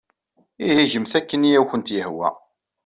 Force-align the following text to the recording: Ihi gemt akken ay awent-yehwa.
Ihi 0.67 0.83
gemt 0.91 1.13
akken 1.19 1.47
ay 1.49 1.55
awent-yehwa. 1.59 2.29